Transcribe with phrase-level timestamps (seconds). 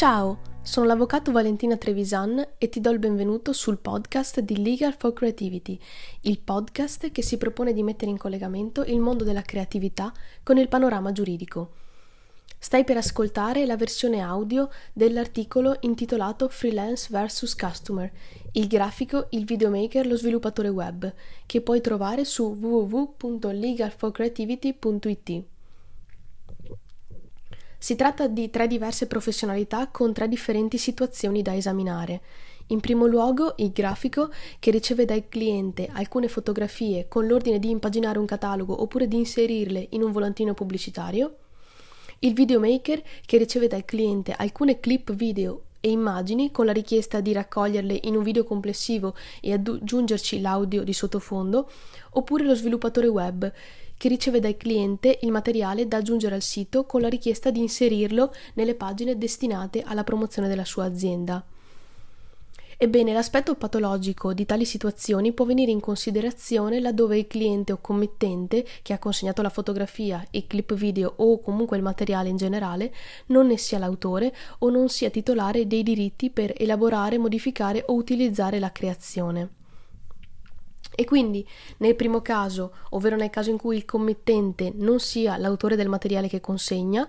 [0.00, 5.12] Ciao, sono l'avvocato Valentina Trevisan e ti do il benvenuto sul podcast di Legal for
[5.12, 5.78] Creativity,
[6.22, 10.10] il podcast che si propone di mettere in collegamento il mondo della creatività
[10.42, 11.72] con il panorama giuridico.
[12.58, 18.10] Stai per ascoltare la versione audio dell'articolo intitolato Freelance vs Customer,
[18.52, 21.12] il grafico, il videomaker, lo sviluppatore web,
[21.44, 25.44] che puoi trovare su www.legalforcreativity.it.
[27.82, 32.20] Si tratta di tre diverse professionalità con tre differenti situazioni da esaminare.
[32.66, 38.18] In primo luogo il grafico che riceve dal cliente alcune fotografie con l'ordine di impaginare
[38.18, 41.36] un catalogo oppure di inserirle in un volantino pubblicitario.
[42.18, 47.32] Il videomaker che riceve dal cliente alcune clip video e immagini con la richiesta di
[47.32, 51.70] raccoglierle in un video complessivo e aggiungerci l'audio di sottofondo,
[52.10, 53.50] oppure lo sviluppatore web
[54.00, 58.32] che riceve dal cliente il materiale da aggiungere al sito con la richiesta di inserirlo
[58.54, 61.44] nelle pagine destinate alla promozione della sua azienda.
[62.78, 68.64] Ebbene, l'aspetto patologico di tali situazioni può venire in considerazione laddove il cliente o committente
[68.80, 72.94] che ha consegnato la fotografia, il clip video o comunque il materiale in generale
[73.26, 78.58] non ne sia l'autore o non sia titolare dei diritti per elaborare, modificare o utilizzare
[78.58, 79.59] la creazione.
[80.94, 81.46] E quindi
[81.78, 86.28] nel primo caso, ovvero nel caso in cui il committente non sia l'autore del materiale
[86.28, 87.08] che consegna,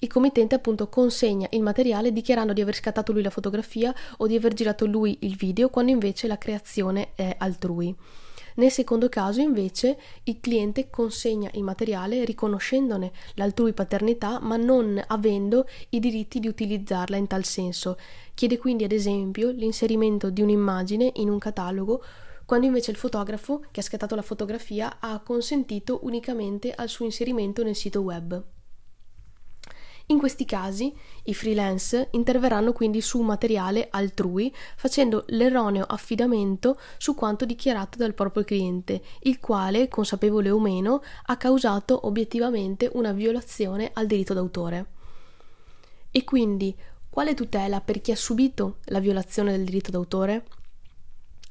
[0.00, 4.36] il committente appunto consegna il materiale dichiarando di aver scattato lui la fotografia o di
[4.36, 7.94] aver girato lui il video quando invece la creazione è altrui.
[8.58, 15.68] Nel secondo caso, invece, il cliente consegna il materiale riconoscendone l'altrui paternità, ma non avendo
[15.90, 17.96] i diritti di utilizzarla in tal senso.
[18.34, 22.02] Chiede quindi, ad esempio, l'inserimento di un'immagine in un catalogo
[22.48, 27.62] quando invece il fotografo che ha scattato la fotografia ha consentito unicamente al suo inserimento
[27.62, 28.42] nel sito web.
[30.06, 37.44] In questi casi i freelance interverranno quindi su materiale altrui facendo l'erroneo affidamento su quanto
[37.44, 44.06] dichiarato dal proprio cliente, il quale, consapevole o meno, ha causato obiettivamente una violazione al
[44.06, 44.86] diritto d'autore.
[46.10, 46.74] E quindi
[47.10, 50.46] quale tutela per chi ha subito la violazione del diritto d'autore?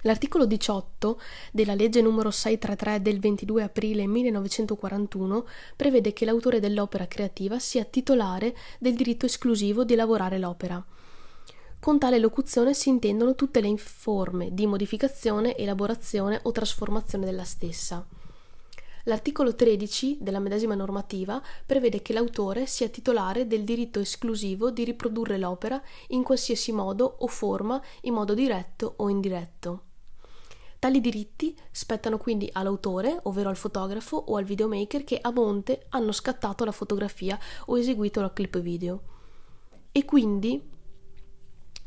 [0.02, 1.20] L'articolo 18
[1.52, 8.56] della legge numero 633 del 22 aprile 1941 prevede che l'autore dell'opera creativa sia titolare
[8.80, 10.84] del diritto esclusivo di lavorare l'opera.
[11.80, 18.06] Con tale locuzione si intendono tutte le forme di modificazione, elaborazione o trasformazione della stessa.
[19.06, 25.38] L'articolo 13 della medesima normativa prevede che l'autore sia titolare del diritto esclusivo di riprodurre
[25.38, 29.87] l'opera in qualsiasi modo o forma, in modo diretto o indiretto.
[30.80, 36.12] Tali diritti spettano quindi all'autore, ovvero al fotografo o al videomaker che a monte hanno
[36.12, 39.02] scattato la fotografia o eseguito la clip video.
[39.92, 40.62] E quindi,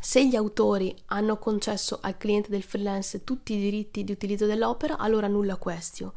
[0.01, 4.99] se gli autori hanno concesso al cliente del freelance tutti i diritti di utilizzo dell'opera,
[4.99, 6.15] allora nulla questio.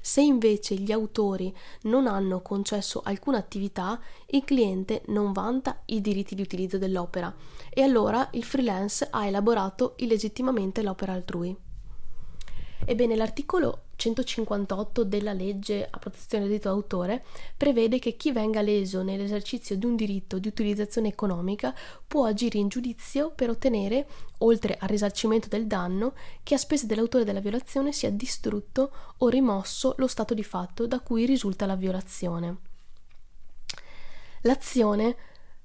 [0.00, 6.34] Se invece gli autori non hanno concesso alcuna attività, il cliente non vanta i diritti
[6.34, 7.34] di utilizzo dell'opera
[7.68, 11.72] e allora il freelance ha elaborato illegittimamente l'opera altrui.
[12.86, 17.24] Ebbene, l'articolo 158 della legge a protezione del diritto d'autore
[17.56, 21.74] prevede che chi venga leso nell'esercizio di un diritto di utilizzazione economica
[22.06, 24.06] può agire in giudizio per ottenere,
[24.38, 29.94] oltre al risarcimento del danno, che a spese dell'autore della violazione sia distrutto o rimosso
[29.98, 32.56] lo stato di fatto da cui risulta la violazione.
[34.42, 35.16] L'azione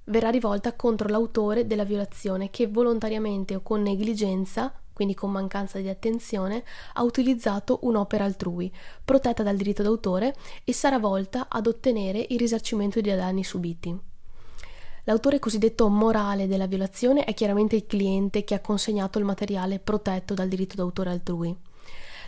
[0.06, 5.88] verrà rivolta contro l'autore della violazione che volontariamente o con negligenza quindi con mancanza di
[5.88, 6.62] attenzione,
[6.96, 8.70] ha utilizzato un'opera altrui,
[9.06, 13.98] protetta dal diritto d'autore, e sarà volta ad ottenere il risarcimento dei danni subiti.
[15.06, 20.34] L'autore cosiddetto morale della violazione è chiaramente il cliente che ha consegnato il materiale protetto
[20.34, 21.56] dal diritto d'autore altrui.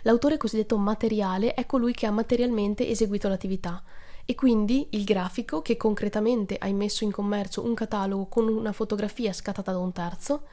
[0.04, 3.82] L'autore cosiddetto materiale è colui che ha materialmente eseguito l'attività
[4.24, 9.34] e quindi il grafico che concretamente ha immesso in commercio un catalogo con una fotografia
[9.34, 10.44] scattata da un terzo,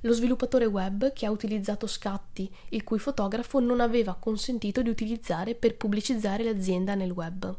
[0.00, 5.54] lo sviluppatore web che ha utilizzato scatti il cui fotografo non aveva consentito di utilizzare
[5.54, 7.56] per pubblicizzare l'azienda nel web.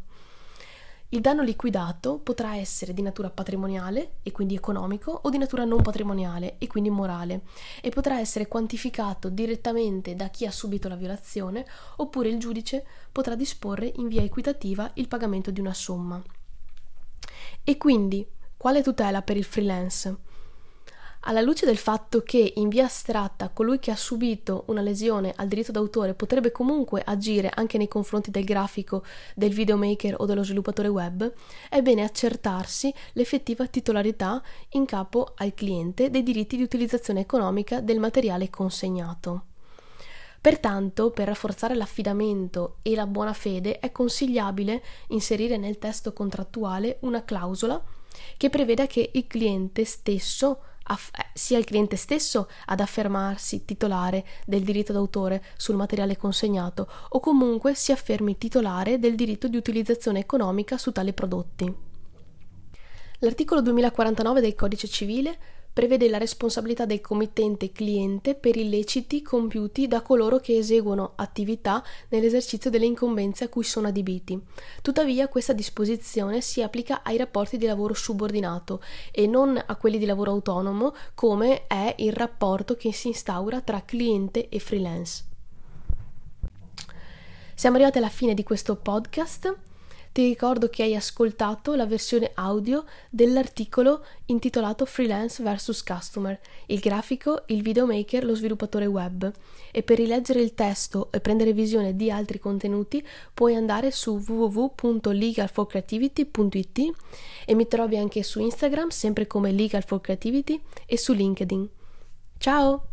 [1.14, 5.82] Il danno liquidato potrà essere di natura patrimoniale e quindi economico o di natura non
[5.82, 7.42] patrimoniale e quindi morale
[7.82, 11.66] e potrà essere quantificato direttamente da chi ha subito la violazione
[11.98, 16.22] oppure il giudice potrà disporre in via equitativa il pagamento di una somma.
[17.62, 20.30] E quindi quale tutela per il freelance?
[21.24, 25.48] Alla luce del fatto che in via astratta colui che ha subito una lesione al
[25.48, 29.04] diritto d'autore potrebbe comunque agire anche nei confronti del grafico,
[29.36, 31.32] del videomaker o dello sviluppatore web,
[31.70, 38.00] è bene accertarsi l'effettiva titolarità in capo al cliente dei diritti di utilizzazione economica del
[38.00, 39.44] materiale consegnato.
[40.42, 47.24] Pertanto, per rafforzare l'affidamento e la buona fede, è consigliabile inserire nel testo contrattuale una
[47.24, 47.80] clausola
[48.38, 54.26] che preveda che il cliente stesso aff- eh, sia il cliente stesso ad affermarsi titolare
[54.46, 60.20] del diritto d'autore sul materiale consegnato o comunque si affermi titolare del diritto di utilizzazione
[60.20, 61.90] economica su tali prodotti.
[63.20, 65.38] L'articolo 2049 del Codice civile
[65.74, 72.70] prevede la responsabilità del committente cliente per illeciti compiuti da coloro che eseguono attività nell'esercizio
[72.70, 74.40] delle incombenze a cui sono adibiti.
[74.82, 78.82] Tuttavia questa disposizione si applica ai rapporti di lavoro subordinato
[79.12, 83.84] e non a quelli di lavoro autonomo come è il rapporto che si instaura tra
[83.84, 85.26] cliente e freelance.
[87.54, 89.71] Siamo arrivati alla fine di questo podcast.
[90.14, 97.44] Ti ricordo che hai ascoltato la versione audio dell'articolo intitolato Freelance vs Customer, il grafico,
[97.48, 99.32] il videomaker, lo sviluppatore web.
[99.72, 103.02] E per rileggere il testo e prendere visione di altri contenuti
[103.34, 106.80] puoi andare su www.legalforcreativity.it
[107.46, 111.70] e mi trovi anche su Instagram sempre come Legal for Creativity e su LinkedIn.
[112.38, 112.91] Ciao!